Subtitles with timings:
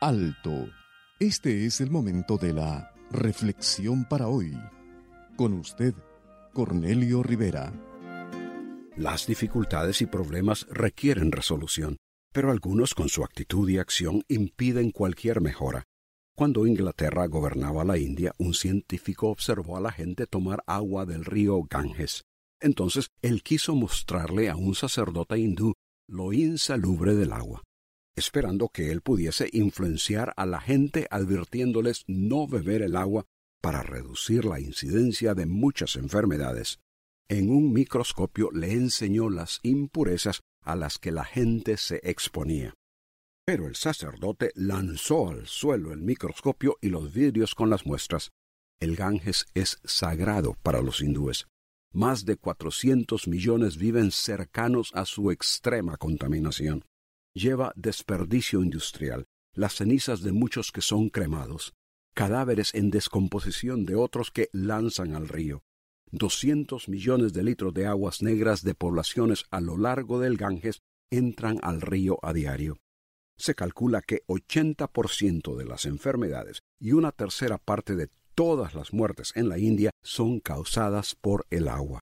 [0.00, 0.66] Alto.
[1.18, 4.58] Este es el momento de la reflexión para hoy.
[5.36, 5.94] Con usted,
[6.54, 7.72] Cornelio Rivera.
[8.96, 11.98] Las dificultades y problemas requieren resolución,
[12.32, 15.84] pero algunos con su actitud y acción impiden cualquier mejora.
[16.34, 21.62] Cuando Inglaterra gobernaba la India, un científico observó a la gente tomar agua del río
[21.68, 22.24] Ganges.
[22.58, 25.74] Entonces él quiso mostrarle a un sacerdote hindú
[26.10, 27.62] lo insalubre del agua,
[28.16, 33.26] esperando que él pudiese influenciar a la gente advirtiéndoles no beber el agua
[33.62, 36.80] para reducir la incidencia de muchas enfermedades.
[37.28, 42.74] En un microscopio le enseñó las impurezas a las que la gente se exponía.
[43.46, 48.30] Pero el sacerdote lanzó al suelo el microscopio y los vidrios con las muestras.
[48.80, 51.46] El Ganges es sagrado para los hindúes.
[51.92, 56.84] Más de cuatrocientos millones viven cercanos a su extrema contaminación.
[57.34, 61.74] Lleva desperdicio industrial, las cenizas de muchos que son cremados,
[62.14, 65.64] cadáveres en descomposición de otros que lanzan al río.
[66.12, 71.58] Doscientos millones de litros de aguas negras de poblaciones a lo largo del Ganges entran
[71.60, 72.78] al río a diario.
[73.36, 79.32] Se calcula que 80% de las enfermedades y una tercera parte de todas las muertes
[79.34, 82.00] en la India son causadas por el agua.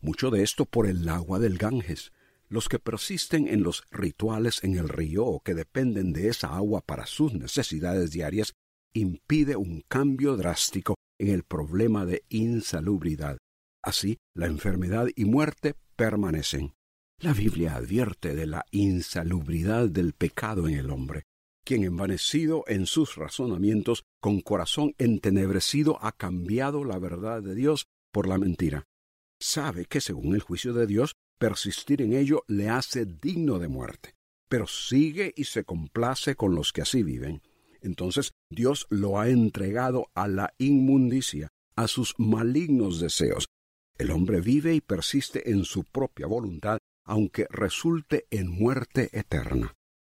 [0.00, 2.12] Mucho de esto por el agua del Ganges.
[2.48, 6.80] Los que persisten en los rituales en el río o que dependen de esa agua
[6.80, 8.52] para sus necesidades diarias
[8.94, 13.38] impide un cambio drástico en el problema de insalubridad.
[13.82, 16.74] Así, la enfermedad y muerte permanecen.
[17.18, 21.22] La Biblia advierte de la insalubridad del pecado en el hombre,
[21.66, 28.28] quien envanecido en sus razonamientos, con corazón entenebrecido, ha cambiado la verdad de Dios por
[28.28, 28.84] la mentira.
[29.40, 34.14] Sabe que, según el juicio de Dios, persistir en ello le hace digno de muerte,
[34.48, 37.42] pero sigue y se complace con los que así viven.
[37.82, 43.46] Entonces Dios lo ha entregado a la inmundicia, a sus malignos deseos.
[43.98, 49.74] El hombre vive y persiste en su propia voluntad, aunque resulte en muerte eterna.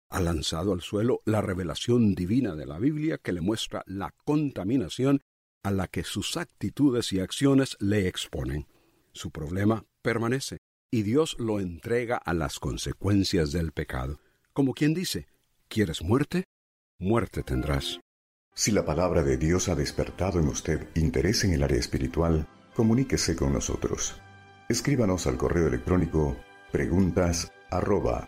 [0.09, 5.21] Ha lanzado al suelo la revelación divina de la Biblia que le muestra la contaminación
[5.63, 8.67] a la que sus actitudes y acciones le exponen.
[9.11, 10.57] Su problema permanece
[10.91, 14.19] y Dios lo entrega a las consecuencias del pecado.
[14.53, 15.27] Como quien dice,
[15.67, 16.45] ¿quieres muerte?
[16.97, 17.99] Muerte tendrás.
[18.55, 23.35] Si la palabra de Dios ha despertado en usted interés en el área espiritual, comuníquese
[23.35, 24.19] con nosotros.
[24.67, 26.35] Escríbanos al correo electrónico
[26.71, 28.27] preguntas arroba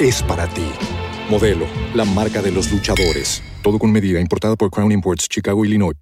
[0.00, 0.66] es para ti.
[1.30, 3.42] Modelo, la marca de los luchadores.
[3.62, 5.94] Todo con medida, importada por Crown Imports, Chicago, Illinois.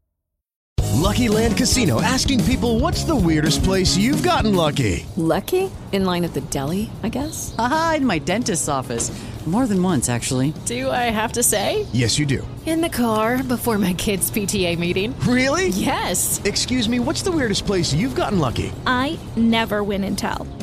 [1.03, 5.05] Lucky Land Casino asking people what's the weirdest place you've gotten lucky?
[5.17, 5.69] Lucky?
[5.91, 7.55] In line at the deli, I guess?
[7.59, 9.11] Aha, in my dentist's office.
[9.45, 10.55] More than once, actually.
[10.67, 11.85] Do I have to say?
[11.93, 12.47] Yes, you do.
[12.65, 15.19] In the car before my kids' PTA meeting.
[15.27, 15.69] Really?
[15.71, 16.41] Yes.
[16.45, 18.73] Excuse me, what's the weirdest place you've gotten lucky?
[18.87, 20.47] I never win and tell.